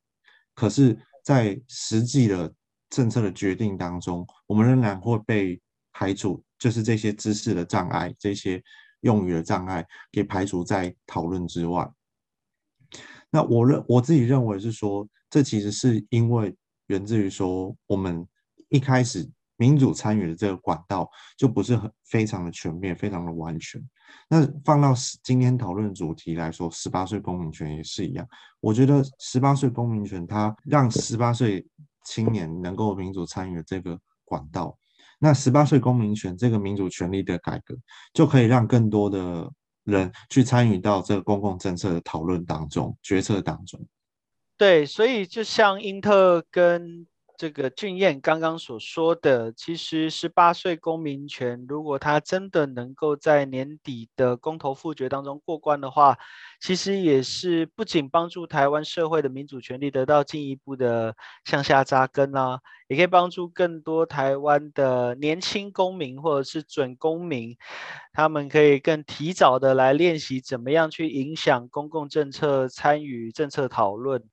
[0.54, 2.52] 可是，在实际的
[2.88, 5.60] 政策的决定当中，我们仍然会被
[5.92, 8.62] 排除，就是这些知识的障碍、这些
[9.00, 11.90] 用语的障碍给排除在讨论之外。
[13.30, 18.26] 那我认我自己认为是说，这其实是因为源自于说，我们
[18.68, 19.30] 一开始。
[19.58, 23.82] 民主参与的这个管道就不是很非常的全面，非常的完全。
[24.28, 28.26] 那放到今天讨论主题来说，十八岁公民权也是一样。
[28.60, 31.66] 我觉得十八岁公民权，它让十八岁
[32.04, 34.76] 青年能够民主参与这个管道。
[35.18, 37.74] 那十八岁公民权这个民主权利的改革，
[38.12, 39.50] 就可以让更多的
[39.84, 43.80] 人去参与到这个公共政策的讨论当中、决策当中。
[44.58, 47.06] 对，所以就像英特跟。
[47.38, 56.16] 这个俊彦刚刚所说的，其实十八岁公民权，如果他真的能够在年底的公投复决当中过关的话，
[56.60, 67.56] 其实也是不仅帮助台湾社会的民主权利得到进一步的向下扎根啊，也可以帮助更多台湾的年轻公民或者是准公民，
[68.12, 74.24] 他们可以更提早的来练习怎么样去影响公共政策、参与政策讨论。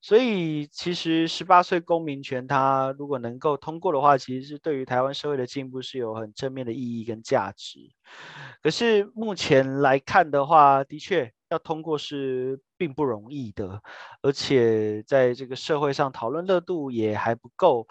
[0.00, 7.80] 所以，其实十八岁公民权，它如果能够通过的话，其实是对于台湾社会的进步是有很正面的意义跟价值。
[8.62, 13.82] 可是目前来看的话，的确要通过是并不容易的，
[14.22, 17.88] 而且在这个社会上讨论热度也还不够。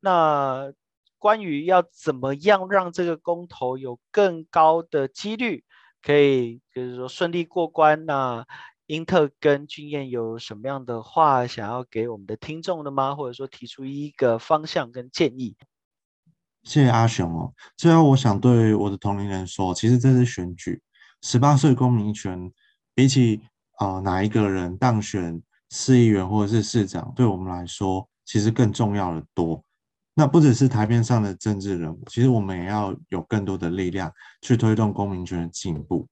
[0.00, 0.72] 那
[1.18, 5.64] 关于要怎么样让这个公投有更高的几率
[6.00, 8.46] 可以，就是说顺利过关，那？
[8.88, 13.14] 英特跟俊彦有什么样的话想要给我们的听众的吗？
[13.14, 15.54] 或者说提出一个方向跟建议？
[16.62, 17.52] 谢谢阿雄哦。
[17.76, 20.80] 最后，我想对我的同龄人说，其实这次选举，
[21.20, 22.50] 十八岁公民权
[22.94, 23.42] 比起
[23.76, 29.62] 啊哪一个人当选市议员或者是市长，对我们来说其实更重要的多。
[30.14, 36.08] 那不只是台面上的政治人物，其实我们也要有更多的力量去推动公民权的进步。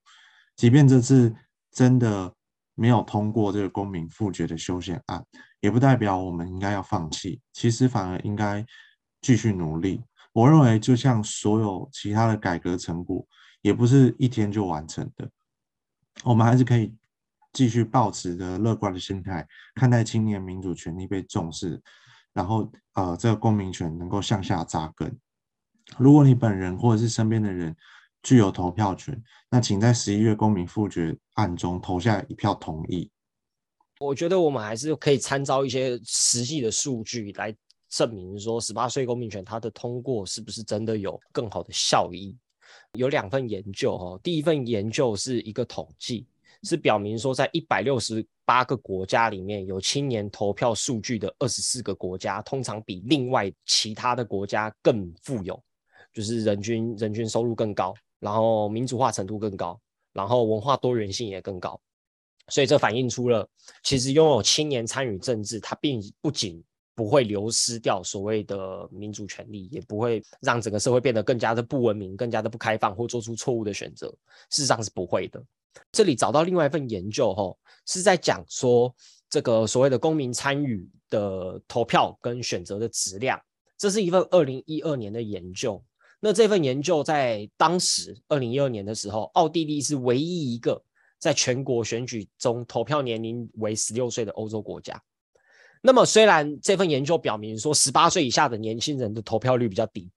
[0.57, 1.35] 即便这次
[1.73, 2.31] 真的。
[2.77, 5.25] 没有通过这个公民复决的修宪案，
[5.61, 7.41] 也不代表我们应该要放弃。
[7.53, 8.65] 其实反而应该
[9.21, 10.01] 继续努力。
[10.33, 13.27] 我认为，就像所有其他的改革成果，
[13.63, 15.29] 也不是一天就完成的。
[16.23, 16.95] 我们还是可以
[17.53, 21.81] 继续保持着乐观的心态，看待青年民主权利被重视，
[22.35, 25.19] 然后呃，这个公民权能够向下扎根。
[25.97, 27.75] 如果你本人或者是身边的人，
[28.27, 29.17] 具有投票权，
[29.49, 33.09] 那请在十一月公民复决案中投下一票同意。
[34.01, 37.55] 我觉得我们还是可以参照一些实际的数据来
[37.89, 42.37] 证明说，十八岁公民权它的通过是不是真的有更好的效益。
[42.95, 46.27] 有两份研究哈，第一份研究是一个统计，
[46.65, 55.63] 是表明说在一百六十八个国家里面有青年投票数据的二十四个国家，通常比另外其他的国家更富有，
[56.13, 57.95] 就是人均人均收入更高。
[58.19, 59.79] 然后民主化程度更高，
[60.13, 61.81] 然后文化多元性也更高，
[62.49, 63.47] 所以这反映出了，
[63.83, 66.63] 其实拥有青年参与政治，它并不仅
[66.95, 74.09] 不会流失掉所谓的民主权利，也不会让整个社会变得更加的不文明、更加的不开放或做出错误的选择，
[74.49, 75.43] 事实上是不会的。
[75.93, 78.95] 这里找到另外一份研究，哈，是在讲说
[79.29, 83.39] 这个所谓的公民参与的投票跟选择的质量，
[83.77, 85.85] 这是一份二零一二年的研究。
[86.21, 90.83] 那这份研究在当时二零一二年的时候，奥地利是唯一一个
[91.19, 95.01] 在全国选举中投票年龄为十六岁的欧洲国家。
[95.83, 100.11] 那么，虽然这份研究表明说十八岁以下的年轻人的投票率比较低，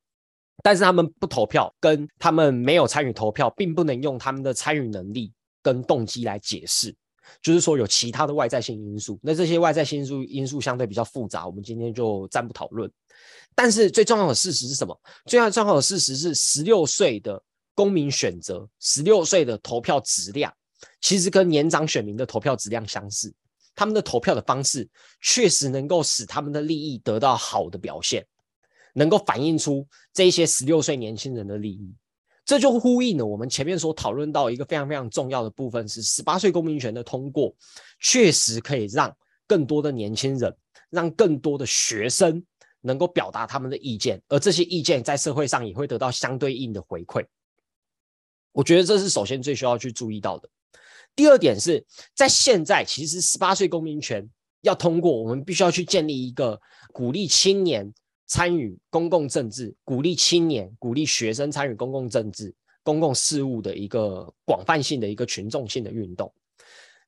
[0.64, 5.32] 但是他们不投票跟他们没有参与投票，并不能用他们的参与能力
[5.62, 6.96] 跟动机来解释。
[7.42, 12.92] 就是说有其他的外在性因素，那这些外在性因素因素相对比较复杂，我们今天就暂不讨论。
[13.56, 14.98] 但是最重要的事实是什么？
[15.26, 17.42] 最重要的事实是，十六岁的
[17.76, 20.54] 公民选择，十六岁的投票质量，
[21.02, 23.34] 其实跟年长选民的投票质量相似。
[23.76, 24.88] 他们的投票的方式
[25.22, 28.26] 确实能够使他们的利益得到好的表现，
[28.94, 31.94] 能够反映出这些十六岁年轻人的利益。
[32.50, 37.54] 这就呼应了我们前面所讨论到一个非常非常重要的部分，是十八岁公民权的通过，
[38.00, 40.52] 确实可以让更多的年轻人，
[40.90, 42.44] 让更多的学生
[42.82, 47.24] 能够表达他们的意见，而这些意见在社会上也会得到相对应的回馈。
[48.52, 50.50] 我觉得这是首先最需要去注意到的。
[51.16, 51.86] 第二点是
[52.16, 54.28] 在现在，其实十八岁公民权
[54.62, 56.60] 要通过，我们必须要去建立一个
[56.92, 57.94] 鼓励青年。
[58.30, 66.32] 参与公共政治，鼓励青年、鼓励学生参与公共政治、公共事务的一个广泛性的一个群众性的运动。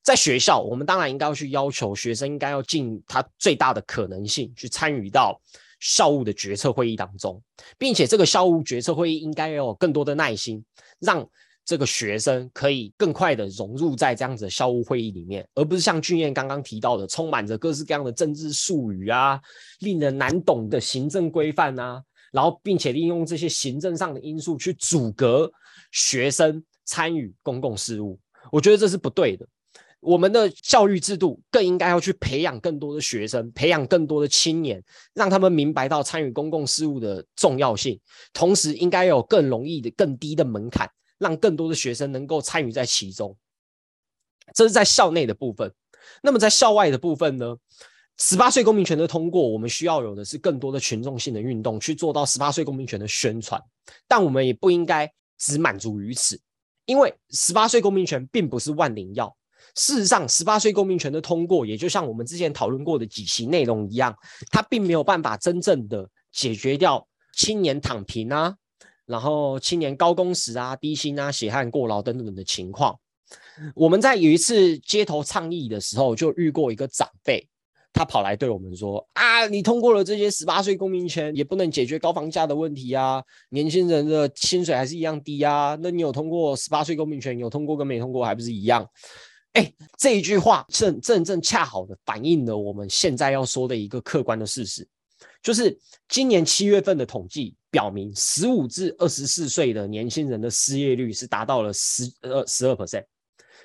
[0.02, 5.40] 在学校，我们当然应该要去要求学生应该要尽他最大的可能性去参与到
[5.80, 7.40] 校务的决策会议当中，
[7.78, 10.62] 并且这个校务决策会议应该要有更多的耐心，
[10.98, 11.26] 让。
[11.64, 19.40] 这个学生可以更快的融入在这样子的校务会议里面，而不是像俊彦刚刚提到的，充满着各式各样的政治术语啊，
[19.80, 25.50] 令人难懂的行政规范啊，然后并且利用这些行政上的因素去阻隔
[25.92, 28.18] 学生参与公共事务。
[28.50, 29.46] 我觉得这是不对的。
[30.00, 34.82] 我们的教育制度更应该要去培养更多的学生，培养更多的青年，
[35.14, 38.00] 让他们明白到参与公共事务的重要性，
[38.32, 40.90] 同时应该有更容易的、更低的门槛。
[41.22, 43.36] 让更多的学生能够参与在其中，
[44.52, 45.72] 这是在校内的部分。
[46.20, 47.56] 那么在校外的部分呢？
[48.18, 53.60] 十八岁公民权的通过，我们需要有的是更多的群众性的运动，去做到十八岁公民权的宣传。
[54.06, 56.38] 但我们也不应该只满足于此，
[56.84, 59.34] 因为十八岁公民权并不是万灵药。
[59.76, 64.14] 事实上，十八岁公民权的通过，也就像我们之前讨论过的几期内容一样，
[64.50, 68.54] 它并没有办法真正的解决掉青年躺平啊。
[69.12, 72.98] 然后青年高工时啊、低薪啊、血汗过劳等等的情况，
[73.74, 77.46] 我们在有一次街头倡议的时候，就遇过一个长辈，
[77.92, 85.76] 他跑来对我们说：“啊，你通过了这些十八岁公民权，也不能解决高房价的问题啊，年轻人的薪水还是一样低啊。
[85.82, 88.88] 那你有通过十八岁公民权，有通过跟没通过还不是一样？”
[89.52, 94.88] 哎，这一句话正正正恰好的反映了我们现在要说的一个客观的事实。
[95.42, 103.04] 就是今年七月份的统计表明，十五至二十四岁的年轻人的失业率是达到了十二十二 percent，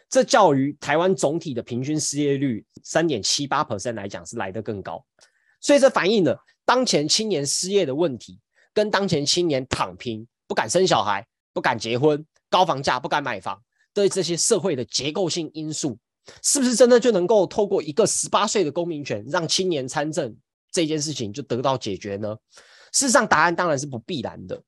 [0.09, 5.05] 这较于台湾总体的平均失业率三点七八 percent 来讲是来得更高。
[5.59, 8.39] 所以这反映了当前青年失业的问题，
[8.73, 13.61] 跟当前青年躺平、不敢生小孩、不敢结婚、高房价、不敢买房
[13.93, 15.99] 的这些社会的结构性因素，
[16.41, 20.33] 是不是真的就能够透过一个十八岁的公民权，让青年参政？
[20.71, 22.37] 这件事情就得到解决呢？
[22.97, 24.59] 事实上，答案当然是不必然的。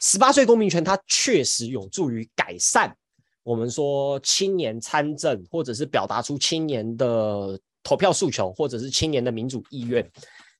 [0.00, 2.92] 十八岁公民权，它确实有助于改善
[3.44, 10.04] 我们说青年参政，或者是表达出青年的投票诉求，或者是青年的民主意愿。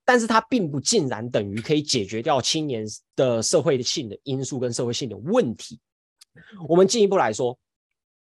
[0.04, 2.86] 但是，它并不尽然等于可以解决掉青年
[3.16, 5.80] 的社会性的因素跟社会性的问题。
[6.68, 7.58] 我们进一步来说，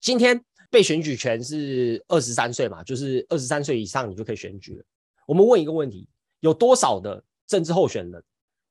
[0.01, 4.85] 今天被选举权是二十三岁嘛，就是二十三岁以上你就可以选举了。
[5.27, 6.09] 我们问一个问题。
[6.39, 8.21] 有多少的政治候选人，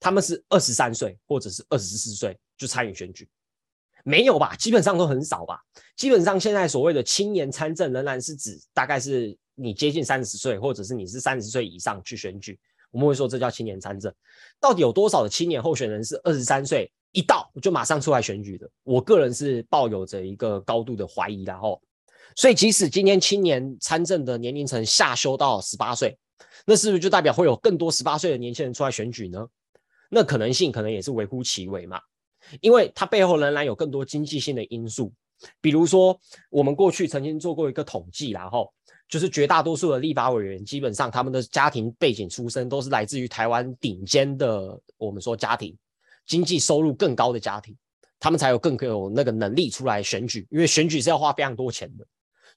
[0.01, 3.29] 他们是二十三岁或者是二十四岁就参与选举？
[4.03, 4.55] 没有吧？
[4.55, 5.61] 基本上都很少吧。
[5.95, 12.59] 基本上现在所谓的青年参政，仍然是指大概是你接近三十岁，或者是你是三十岁以上去选举。
[12.89, 14.11] 我们会说这叫青年参政。
[14.59, 18.67] 到底有多少的青年候选人是二十三岁一到就马上出来选举的？
[18.83, 21.79] 我个人是抱有着一个高度的怀疑然后，
[22.35, 26.17] 所以即使今天青年参政的年龄层下修到十八岁。
[26.65, 29.47] 那是不是就代表会有更多十八岁的年轻人出来选举呢？
[30.13, 32.01] 那可能性可能也是微乎其微嘛，
[32.59, 35.13] 因为它背后仍然有更多经济性的因素，
[35.61, 38.69] 比如说我们过去曾经做过一个统计，然后
[39.07, 45.73] 就是绝大多数的立法委员，基本上他们的家庭背景出身都是来自于台湾顶尖的，我们说家庭
[46.25, 47.73] 经济收入更高的家庭，
[48.19, 52.05] 他们才有更有那个能力出来选举，因为选举是要花非常多钱的。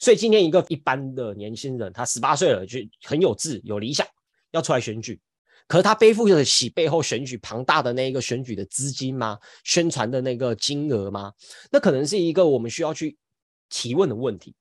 [0.01, 4.05] 所以今天一个一般的年轻人，他十八岁了就很有志、有理想，
[4.51, 5.21] 要出来选举。
[5.67, 9.39] 可是他背负得起背后选举庞大的那一个选举的资金吗？
[9.65, 11.33] 宣传的那个金额吗？
[11.71, 13.17] 那可能是一个我们需要去
[13.69, 14.55] 提问的问题。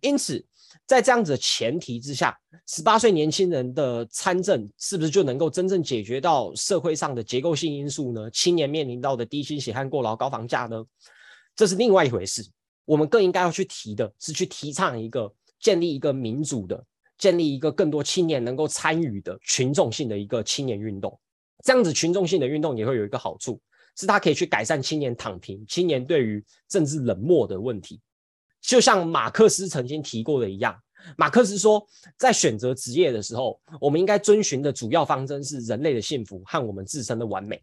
[0.00, 0.44] 因此，
[0.86, 8.30] 在这样子的前提之下，十八岁年轻人的参政是不是就能够真正解决到社会上的结构性因素呢？
[8.30, 10.84] 青年面临到的低薪、血汗、过劳、高房价呢？
[11.56, 12.42] 这是另外一回事。
[12.84, 16.84] 我们更应该要去提的是去提倡一个建立一个民主的。
[17.24, 21.18] 建立一个更多青年能够参与的群众性的一个青年运动，
[21.64, 23.58] 这样子群众性的运动也会有一个好处，
[23.96, 27.98] 是它可以去改善青年躺平、青年对于政治冷漠的问题。
[28.60, 30.78] 就像马克思曾经提过的一样，
[31.16, 31.82] 马克思说，
[32.18, 37.58] 在选择职业的时候，我们应该遵循的主要方针是人类的幸福和我们自身的完美。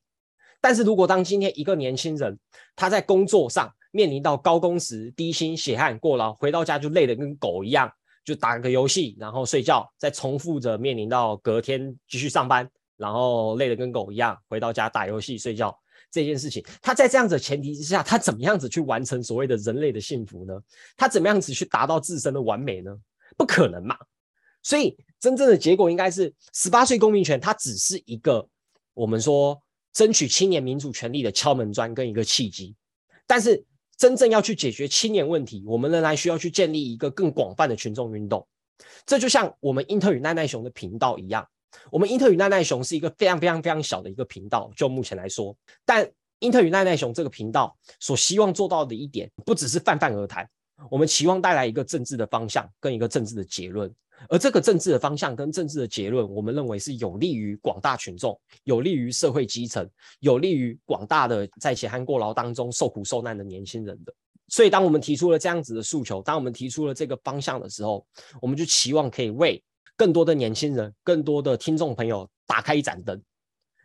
[0.59, 2.35] 但是如果当今天一个年轻人
[2.75, 7.91] 他在工作上面临到高工时、低薪、血汗、过劳，回到家就累得跟狗一样。
[8.23, 15.75] 就打个游戏，然后睡觉，再重复着面临到隔天继续上班，然后累得跟狗一样，回到家打游戏睡觉
[16.11, 20.53] 这件事情，他在这样子的前提之下，他怎么样子去完成所谓的人类的幸福呢？
[20.95, 22.95] 他怎么样子去达到自身的完美呢？
[23.37, 23.97] 不可能嘛！
[24.61, 28.47] 所以真正的结果应该是十八岁公民权，它只是一个
[28.93, 29.59] 我们说
[29.93, 32.75] 争取青年民主权利的敲门砖跟一个契机，
[33.25, 33.65] 但是。
[34.01, 38.43] 真正要去解决青年问题，我们仍然需要去建立一个更广泛的群众运动。
[39.05, 41.47] 这就像我们英特与奈奈熊的频道一样，
[41.91, 45.55] 我们英特与奈奈熊是一个非常非常非常小的一个频道，就目前来说。
[45.85, 50.49] 但英特与奈奈熊这个频道所希望做到的一点，不只是泛泛而谈，
[50.89, 53.93] 我们期望带来一个政治的方向跟一个政治的结论。
[54.29, 64.13] 而这个政治的方向跟政治的结论，我们认为是有利于广大群众，有利于社会基层，有利于广大的在血汗过劳当中受苦受难的年轻人的。
[64.47, 68.05] 所以，当我们提出了这样子的诉求，当我们提出了这个方向的时候，
[68.41, 69.63] 我们就期望可以为
[69.95, 73.21] 更多的年轻人、更多的听众朋友打开一盏灯。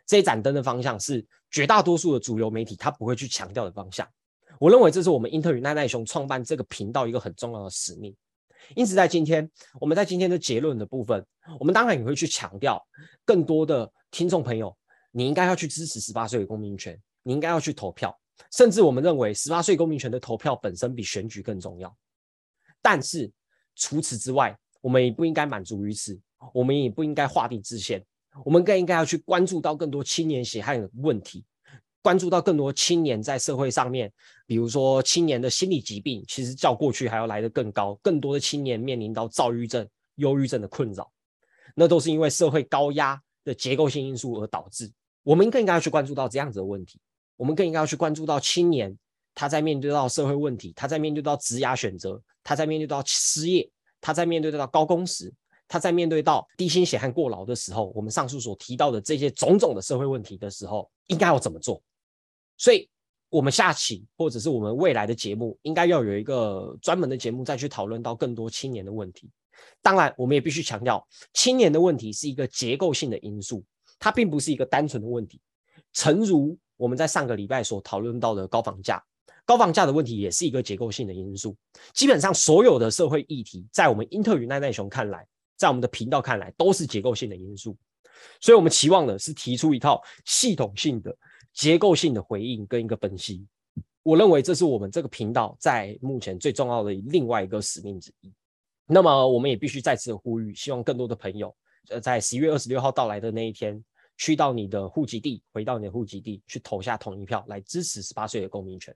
[0.06, 4.06] 这一盏灯的方向是绝大多数的主流媒体他不会去强调的方向。
[4.58, 8.14] 我认为这是我们英特与奈奈熊创办这个频道一个很重要的使命。
[8.74, 9.48] 因此，在今天，
[9.80, 11.24] 我们在今天的结论的部分，
[11.60, 12.84] 我们当然也会去强调，
[13.24, 14.76] 更多的听众朋友，
[15.12, 18.18] 你应该要去支持十八岁的公民权，你应该要去投票，
[18.52, 21.96] 甚至我们认为十八岁公民权的投票本身比选举更重要。
[22.82, 23.30] 但是
[23.74, 26.18] 除此之外，我们也不应该满足于此，
[26.52, 28.04] 我们也不应该画地自限，
[28.44, 31.44] 我们更应该要去关注到更多青年血汗的问题。
[32.06, 34.12] 关注到更多青年在社会上面，
[34.46, 37.98] 比如说青年的心理疾病，其实较过去还要来得更高。
[38.00, 39.84] 更多的青年面临到躁郁症、
[40.14, 41.10] 忧郁症的困扰，
[41.74, 44.88] 那都是因为社会高压的结构性因素而导致。
[45.24, 47.00] 我们更应该要去关注到这样子的问题。
[47.36, 48.96] 我们更应该要去关注到青年
[49.34, 53.68] 他在面对到社会问题，他在面对到职涯选择，他在面对到失业，
[54.00, 55.34] 他在面对到高工时，
[55.66, 61.82] 他在面对到低薪血汗过劳的时候，我们上述所提到的这些种种的社会问题的时候，应该要怎么做？
[62.56, 62.88] 所以，
[63.28, 69.30] 我们下期或者是我们未来的节目，应该要有一个专门的节目，再去讨论到更多青年的问题。
[69.82, 73.64] 当然，我们也必须强调，青年的问题是一个结构性的因素，
[73.98, 75.40] 它并不是一个单纯的问题。
[75.92, 79.02] 诚如我们在上个礼拜所讨论到的高房价，
[79.44, 81.56] 高房价的问题也是一个结构性的因素。
[81.94, 85.26] 基本上，所有的社会议题，在我们英特与奈奈熊看来，
[85.56, 87.76] 在我们的频道看来，都是结构性的因素。
[88.40, 91.16] 所以，我们期望的是提出一套系统性的。
[91.56, 93.46] 结构性的回应跟一个分析，
[94.02, 98.30] 我认为这是我们这个频道在目前最重要的另外一个使命之一。
[98.84, 101.56] 那么，我们也必须再次呼吁，希望更多的朋友，
[101.88, 103.82] 呃，在十一月二十六号到来的那一天，
[104.18, 108.94] 去到你的户籍地，回到你的户籍地，去投下同一票，来支持十八岁的公民权。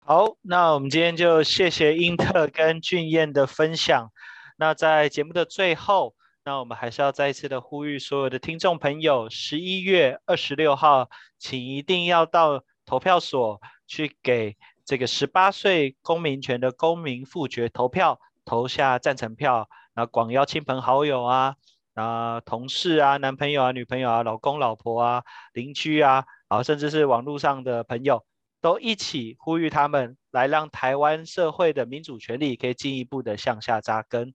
[0.00, 4.10] 好，那我们今天就谢谢英特跟俊彦的分享。
[4.58, 6.16] 那在节目的最后。
[6.46, 19.68] 那我们还是要再一次的呼吁所有的听众朋友，十一月二十六号，请一定要到投票所去给这个十八岁公民权的公民复决投票，投下赞成票。
[19.96, 21.56] 那广邀亲朋好友啊，
[21.94, 28.24] 啊同事啊，男朋友啊，女朋友啊，老公老婆啊，邻居啊，啊甚至是网络上的朋友，
[28.60, 34.32] 都一起呼吁他们，来让台湾社会的民主权利可以进一步的向下扎根。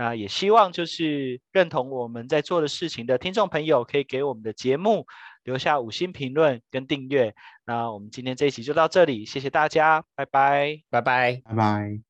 [0.00, 5.06] 那也希望就是认同我们在做的事情的听众朋友，可以给我们的节目
[5.44, 7.34] 留下五星评论跟订阅。
[7.66, 12.09] 那我们今天这一期就到这里，谢谢大家，拜拜，拜拜，拜拜。